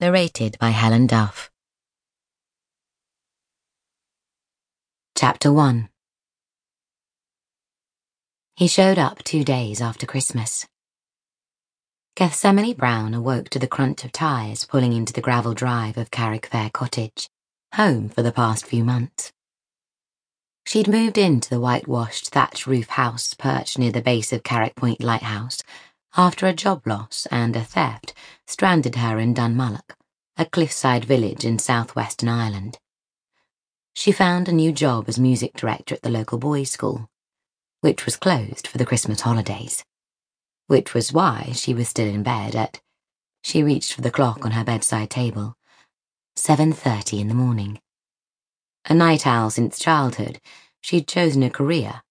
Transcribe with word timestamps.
Narrated 0.00 0.56
by 0.58 0.70
Helen 0.70 1.06
Duff. 1.06 1.50
Chapter 5.14 5.52
1 5.52 5.90
He 8.56 8.66
showed 8.66 8.98
up 8.98 9.22
two 9.22 9.44
days 9.44 9.82
after 9.82 10.06
Christmas. 10.06 10.66
Gethsemane 12.16 12.74
Brown 12.76 13.12
awoke 13.12 13.50
to 13.50 13.58
the 13.58 13.68
crunch 13.68 14.02
of 14.06 14.10
tyres 14.10 14.64
pulling 14.64 14.94
into 14.94 15.12
the 15.12 15.20
gravel 15.20 15.52
drive 15.52 15.98
of 15.98 16.10
Carraigfaire 16.10 16.72
Cottage, 16.72 17.28
home 17.74 18.08
for 18.08 18.22
the 18.22 18.32
past 18.32 18.64
few 18.64 18.82
months. 18.82 19.32
She'd 20.64 20.88
moved 20.88 21.18
into 21.18 21.50
the 21.50 21.60
whitewashed 21.60 22.30
thatch 22.30 22.66
roof 22.66 22.88
house 22.88 23.34
perched 23.34 23.78
near 23.78 23.92
the 23.92 24.00
base 24.00 24.32
of 24.32 24.44
Carraig 24.44 24.76
Point 24.76 25.02
Lighthouse 25.02 25.62
after 26.16 26.46
a 26.46 26.52
job 26.52 26.86
loss 26.86 27.26
and 27.30 27.54
a 27.54 27.62
theft 27.62 28.12
stranded 28.46 28.96
her 28.96 29.18
in 29.18 29.34
Dunmullach, 29.34 29.96
a 30.36 30.44
cliffside 30.44 31.04
village 31.04 31.44
in 31.44 31.58
southwestern 31.58 32.28
Ireland. 32.28 32.78
She 33.92 34.12
found 34.12 34.48
a 34.48 34.52
new 34.52 34.72
job 34.72 35.08
as 35.08 35.18
music 35.18 35.54
director 35.54 35.94
at 35.94 36.02
the 36.02 36.10
local 36.10 36.38
boys' 36.38 36.70
school, 36.70 37.08
which 37.80 38.04
was 38.04 38.16
closed 38.16 38.66
for 38.66 38.78
the 38.78 38.86
Christmas 38.86 39.20
holidays, 39.20 39.84
which 40.66 40.94
was 40.94 41.12
why 41.12 41.52
she 41.54 41.74
was 41.74 41.88
still 41.88 42.08
in 42.08 42.22
bed 42.22 42.56
at, 42.56 42.80
she 43.42 43.62
reached 43.62 43.92
for 43.92 44.00
the 44.00 44.10
clock 44.10 44.44
on 44.44 44.52
her 44.52 44.64
bedside 44.64 45.10
table, 45.10 45.56
7.30 46.36 47.20
in 47.20 47.28
the 47.28 47.34
morning. 47.34 47.80
A 48.86 48.94
night 48.94 49.26
owl 49.26 49.50
since 49.50 49.78
childhood, 49.78 50.40
she'd 50.80 51.06
chosen 51.06 51.42
a 51.42 51.50
career, 51.50 52.02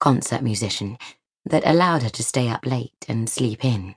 concert 0.00 0.42
musician, 0.42 0.98
that 1.46 1.66
allowed 1.66 2.02
her 2.02 2.10
to 2.10 2.22
stay 2.22 2.48
up 2.48 2.66
late 2.66 3.06
and 3.08 3.28
sleep 3.28 3.64
in. 3.64 3.94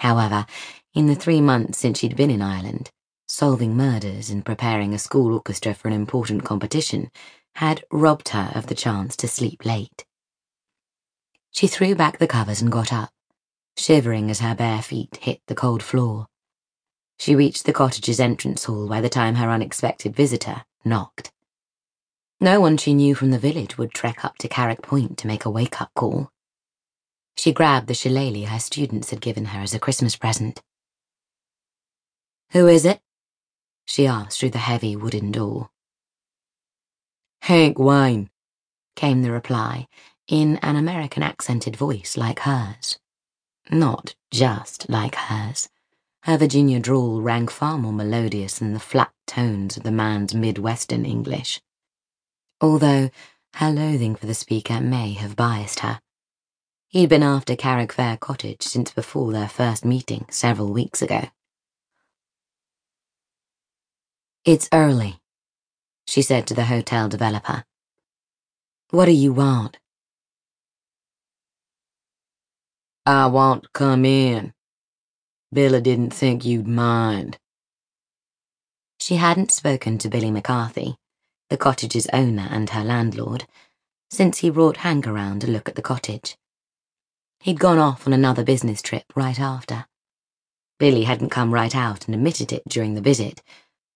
However, 0.00 0.46
in 0.94 1.06
the 1.06 1.14
three 1.14 1.40
months 1.40 1.78
since 1.78 1.98
she'd 1.98 2.16
been 2.16 2.30
in 2.30 2.42
Ireland, 2.42 2.90
solving 3.26 3.76
murders 3.76 4.30
and 4.30 4.44
preparing 4.44 4.94
a 4.94 4.98
school 4.98 5.34
orchestra 5.34 5.74
for 5.74 5.88
an 5.88 5.94
important 5.94 6.44
competition 6.44 7.10
had 7.56 7.84
robbed 7.92 8.30
her 8.30 8.50
of 8.54 8.66
the 8.66 8.74
chance 8.74 9.16
to 9.16 9.28
sleep 9.28 9.64
late. 9.64 10.04
She 11.50 11.66
threw 11.66 11.94
back 11.94 12.18
the 12.18 12.26
covers 12.26 12.60
and 12.60 12.72
got 12.72 12.92
up, 12.92 13.10
shivering 13.76 14.30
as 14.30 14.40
her 14.40 14.54
bare 14.54 14.82
feet 14.82 15.18
hit 15.22 15.40
the 15.46 15.54
cold 15.54 15.82
floor. 15.82 16.26
She 17.18 17.36
reached 17.36 17.64
the 17.64 17.72
cottage's 17.72 18.18
entrance 18.18 18.64
hall 18.64 18.88
by 18.88 19.00
the 19.00 19.08
time 19.08 19.36
her 19.36 19.50
unexpected 19.50 20.16
visitor 20.16 20.64
knocked. 20.84 21.32
No 22.40 22.60
one 22.60 22.76
she 22.76 22.92
knew 22.92 23.14
from 23.14 23.30
the 23.30 23.38
village 23.38 23.78
would 23.78 23.94
trek 23.94 24.24
up 24.24 24.36
to 24.38 24.48
Carraig 24.48 24.82
Point 24.82 25.16
to 25.18 25.28
make 25.28 25.44
a 25.44 25.50
wake 25.50 25.80
up 25.80 25.90
call. 25.94 26.30
She 27.36 27.52
grabbed 27.52 27.88
the 27.88 27.94
shillelagh 27.94 28.46
her 28.46 28.58
students 28.58 29.10
had 29.10 29.20
given 29.20 29.46
her 29.46 29.60
as 29.60 29.74
a 29.74 29.78
Christmas 29.78 30.16
present. 30.16 30.62
Who 32.50 32.68
is 32.68 32.84
it? 32.84 33.00
she 33.84 34.06
asked 34.06 34.40
through 34.40 34.50
the 34.50 34.58
heavy 34.58 34.96
wooden 34.96 35.30
door. 35.30 35.70
Hank 37.42 37.78
Wine, 37.78 38.30
came 38.96 39.22
the 39.22 39.30
reply, 39.30 39.88
in 40.28 40.56
an 40.58 40.76
American 40.76 41.22
accented 41.22 41.76
voice 41.76 42.16
like 42.16 42.40
hers. 42.40 42.98
Not 43.70 44.14
just 44.30 44.88
like 44.88 45.14
hers. 45.14 45.68
Her 46.22 46.38
Virginia 46.38 46.80
drawl 46.80 47.20
rang 47.20 47.48
far 47.48 47.76
more 47.76 47.92
melodious 47.92 48.58
than 48.58 48.72
the 48.72 48.80
flat 48.80 49.12
tones 49.26 49.76
of 49.76 49.82
the 49.82 49.90
man's 49.90 50.34
Midwestern 50.34 51.04
English. 51.04 51.60
Although 52.60 53.10
her 53.56 53.70
loathing 53.70 54.14
for 54.14 54.26
the 54.26 54.34
speaker 54.34 54.80
may 54.80 55.12
have 55.12 55.36
biased 55.36 55.80
her. 55.80 56.00
He'd 56.88 57.08
been 57.08 57.22
after 57.22 57.56
Carraigfaire 57.56 58.20
Cottage 58.20 58.62
since 58.62 58.92
before 58.92 59.32
their 59.32 59.48
first 59.48 59.84
meeting 59.84 60.26
several 60.30 60.72
weeks 60.72 61.02
ago. 61.02 61.24
It's 64.44 64.68
early, 64.72 65.20
she 66.06 66.22
said 66.22 66.46
to 66.48 66.54
the 66.54 66.66
hotel 66.66 67.08
developer. 67.08 67.64
What 68.90 69.06
do 69.06 69.12
you 69.12 69.32
want? 69.32 69.78
I 73.06 73.26
want 73.26 73.64
to 73.64 73.68
come 73.72 74.04
in. 74.04 74.52
Billy 75.52 75.80
didn't 75.80 76.14
think 76.14 76.44
you'd 76.44 76.68
mind. 76.68 77.38
She 79.00 79.16
hadn't 79.16 79.52
spoken 79.52 79.98
to 79.98 80.08
Billy 80.08 80.30
McCarthy, 80.30 80.96
the 81.50 81.56
cottage's 81.56 82.06
owner 82.12 82.48
and 82.50 82.70
her 82.70 82.84
landlord, 82.84 83.46
since 84.10 84.38
he 84.38 84.50
brought 84.50 84.78
Hank 84.78 85.06
around 85.06 85.40
to 85.40 85.50
look 85.50 85.68
at 85.68 85.74
the 85.74 85.82
cottage. 85.82 86.36
He'd 87.44 87.60
gone 87.60 87.76
off 87.76 88.06
on 88.06 88.14
another 88.14 88.42
business 88.42 88.80
trip 88.80 89.04
right 89.14 89.38
after. 89.38 89.84
Billy 90.78 91.02
hadn't 91.02 91.28
come 91.28 91.52
right 91.52 91.76
out 91.76 92.06
and 92.06 92.14
admitted 92.14 92.54
it 92.54 92.62
during 92.66 92.94
the 92.94 93.02
visit, 93.02 93.42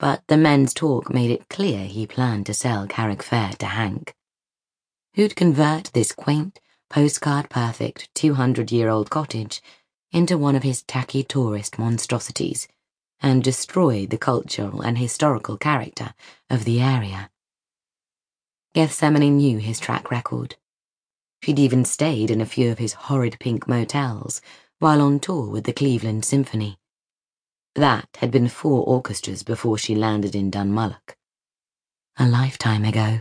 but 0.00 0.24
the 0.26 0.36
men's 0.36 0.74
talk 0.74 1.14
made 1.14 1.30
it 1.30 1.48
clear 1.48 1.86
he 1.86 2.08
planned 2.08 2.46
to 2.46 2.54
sell 2.54 2.88
Carraigfaire 2.88 3.56
to 3.58 3.66
Hank. 3.66 4.16
Who'd 5.14 5.36
convert 5.36 5.92
this 5.92 6.10
quaint, 6.10 6.58
postcard 6.90 7.48
perfect 7.48 8.12
200 8.16 8.72
year 8.72 8.88
old 8.88 9.10
cottage 9.10 9.62
into 10.10 10.36
one 10.36 10.56
of 10.56 10.64
his 10.64 10.82
tacky 10.82 11.22
tourist 11.22 11.78
monstrosities 11.78 12.66
and 13.20 13.44
destroy 13.44 14.06
the 14.06 14.18
cultural 14.18 14.80
and 14.80 14.98
historical 14.98 15.56
character 15.56 16.14
of 16.50 16.64
the 16.64 16.80
area. 16.80 17.30
Gethsemane 18.74 19.36
knew 19.36 19.58
his 19.58 19.78
track 19.78 20.10
record. 20.10 20.56
She'd 21.42 21.58
even 21.58 21.84
stayed 21.84 22.30
in 22.30 22.40
a 22.40 22.46
few 22.46 22.70
of 22.72 22.78
his 22.78 22.94
horrid 22.94 23.36
pink 23.38 23.68
motels 23.68 24.40
while 24.78 25.00
on 25.00 25.20
tour 25.20 25.48
with 25.48 25.64
the 25.64 25.72
Cleveland 25.72 26.24
Symphony. 26.24 26.78
That 27.74 28.08
had 28.18 28.30
been 28.30 28.48
four 28.48 28.84
orchestras 28.86 29.42
before 29.42 29.78
she 29.78 29.94
landed 29.94 30.34
in 30.34 30.50
Dunmullach. 30.50 31.16
A 32.18 32.26
lifetime 32.26 32.84
ago. 32.84 33.20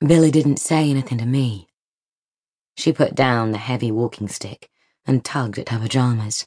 Billy 0.00 0.30
didn't 0.30 0.58
say 0.58 0.90
anything 0.90 1.18
to 1.18 1.26
me. 1.26 1.68
She 2.76 2.92
put 2.92 3.14
down 3.14 3.50
the 3.50 3.58
heavy 3.58 3.90
walking 3.90 4.28
stick 4.28 4.70
and 5.04 5.24
tugged 5.24 5.58
at 5.58 5.70
her 5.70 5.78
pajamas. 5.80 6.46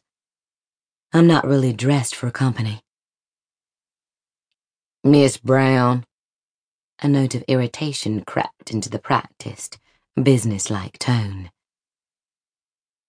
I'm 1.11 1.27
not 1.27 1.45
really 1.45 1.73
dressed 1.73 2.15
for 2.15 2.31
company. 2.31 2.81
Miss 5.03 5.37
Brown, 5.37 6.05
a 7.01 7.07
note 7.07 7.33
of 7.33 7.43
irritation 7.47 8.23
crept 8.23 8.69
into 8.69 8.87
the 8.87 8.99
practiced, 8.99 9.79
businesslike 10.21 10.99
tone. 10.99 11.49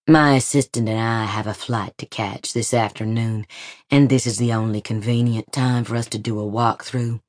My 0.07 0.35
assistant 0.35 0.89
and 0.89 0.99
I 0.99 1.25
have 1.25 1.45
a 1.45 1.53
flight 1.53 1.93
to 1.99 2.07
catch 2.07 2.53
this 2.53 2.73
afternoon, 2.73 3.45
and 3.91 4.09
this 4.09 4.25
is 4.25 4.37
the 4.37 4.51
only 4.51 4.81
convenient 4.81 5.51
time 5.53 5.83
for 5.83 5.95
us 5.95 6.07
to 6.07 6.17
do 6.17 6.39
a 6.39 6.43
walkthrough. 6.43 7.21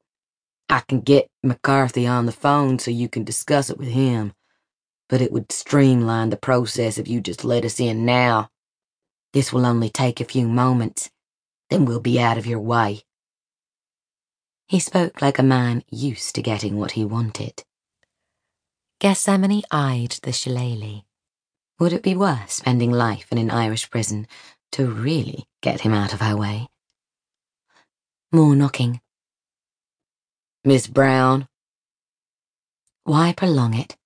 I 0.71 0.81
can 0.81 1.01
get 1.03 1.29
McCarthy 1.43 2.07
on 2.07 2.25
the 2.25 2.33
phone 2.33 2.79
so 2.79 2.91
you 2.91 3.11
can 3.11 3.25
discuss 3.25 3.69
it 3.69 3.79
with 3.79 3.89
him, 3.89 4.33
but 5.11 5.21
it 5.21 5.33
would 5.33 5.53
streamline 5.53 6.31
the 6.31 6.37
process 6.39 6.97
if 6.97 7.07
you 7.07 7.21
just 7.21 7.45
let 7.45 7.67
us 7.67 7.79
in 7.79 8.07
now. 8.07 8.49
This 9.35 9.53
will 9.53 9.67
only 9.67 9.91
take 9.91 10.21
a 10.21 10.25
few 10.25 10.49
moments, 10.49 11.11
then 11.69 11.85
we'll 11.85 12.01
be 12.01 12.19
out 12.19 12.39
of 12.39 12.47
your 12.47 12.61
way. 12.61 13.03
He 14.67 14.81
spoke 14.81 15.21
like 15.21 15.39
a 15.39 15.43
man 15.43 15.85
used 15.91 16.35
to 16.35 16.43
getting 16.43 16.79
what 16.79 16.93
he 16.93 17.05
wanted. 17.05 17.65
Gethsemane 18.99 19.63
eyed 19.71 20.17
the 20.23 20.33
shillelagh. 20.33 21.03
Would 21.79 21.93
it 21.93 22.03
be 22.03 22.17
worth 22.17 22.51
spending 22.51 22.91
life 22.91 23.31
in 23.31 23.39
an 23.39 23.51
Irish 23.51 23.91
prison 23.91 24.27
to 24.73 24.91
really 24.91 25.47
get 25.61 25.83
him 25.83 25.93
out 25.93 26.15
of 26.15 26.21
her 26.21 26.37
way? 26.37 26.69
More 28.33 28.57
knocking. 28.57 29.01
Miss 30.65 30.87
Brown? 30.87 31.47
Why 33.03 33.35
prolong 33.35 33.75
it? 33.75 33.97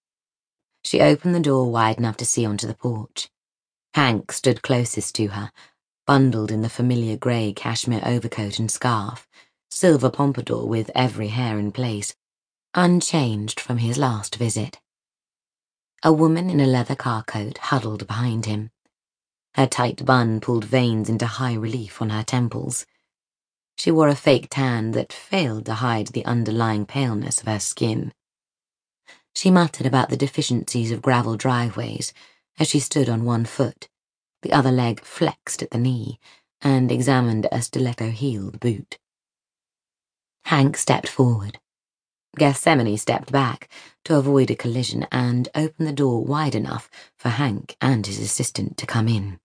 She 0.83 1.01
opened 1.01 1.35
the 1.35 1.41
door 1.41 1.71
wide 1.71 1.99
enough 1.99 2.17
to 2.17 2.25
see 2.25 2.45
onto 2.45 2.67
the 2.67 2.75
porch. 2.75 3.31
Hank 3.95 4.33
stood 4.33 4.63
closest 4.63 5.15
to 5.17 5.29
her, 5.29 5.53
bundled 6.07 6.51
in 6.51 6.63
the 6.63 6.69
familiar 6.69 7.17
grey 7.17 7.53
cashmere 7.53 8.03
overcoat 8.05 8.59
and 8.59 8.71
scarf, 8.71 9.29
silver 9.69 10.11
pompadour 10.11 10.67
with 10.67 10.91
every 10.95 11.29
hair 11.29 11.59
in 11.59 11.73
place, 11.73 12.15
unchanged 12.75 13.61
from 13.61 13.79
his 13.79 13.99
last 13.99 14.37
visit. 14.37 14.81
A 16.03 16.13
woman 16.13 16.49
in 16.51 16.61
a 16.61 16.67
leather 16.67 16.95
car 16.95 17.23
coat 17.25 17.59
huddled 17.59 18.07
behind 18.07 18.47
him. 18.47 18.71
Her 19.55 19.67
tight 19.67 20.05
bun 20.05 20.41
pulled 20.41 20.65
veins 20.65 21.09
into 21.09 21.27
high 21.27 21.55
relief 21.55 22.01
on 22.01 22.11
her 22.11 22.23
temples. 22.23 22.87
She 23.77 23.91
wore 23.91 24.09
a 24.09 24.15
fake 24.15 24.49
tan 24.51 24.93
that 24.93 25.13
failed 25.13 25.67
to 25.67 25.75
hide 25.75 26.09
the 26.09 26.25
underlying 26.25 26.87
paleness 26.87 27.41
of 27.41 27.47
her 27.47 27.61
skin. 27.61 28.13
She 29.35 29.51
muttered 29.51 29.87
about 29.87 30.09
the 30.09 30.17
deficiencies 30.17 30.91
of 30.91 31.03
gravel 31.03 31.37
driveways 31.37 32.13
as 32.59 32.69
she 32.69 32.81
stood 32.81 33.09
on 33.09 33.25
one 33.25 33.45
foot, 33.45 33.89
the 34.43 34.53
other 34.53 34.73
leg 34.73 35.01
flexed 35.01 35.63
at 35.63 35.71
the 35.71 35.79
knee, 35.79 36.19
and 36.61 36.91
examined 36.91 37.47
a 37.53 37.63
stiletto-heeled 37.63 38.59
boot. 38.61 38.99
Hank 40.49 40.79
stepped 40.79 41.09
forward. 41.09 41.59
Gethsemane 42.39 42.97
stepped 42.97 43.31
back 43.31 43.69
to 44.07 44.17
avoid 44.17 44.51
a 44.51 44.57
collision 44.57 45.07
and 45.13 45.47
opened 45.55 45.87
the 45.87 45.93
door 45.93 46.25
wide 46.25 46.55
enough 46.55 46.89
for 47.19 47.29
Hank 47.29 47.77
and 47.83 48.07
his 48.07 48.19
assistant 48.19 48.79
to 48.79 48.87
come 48.87 49.09
in. 49.09 49.41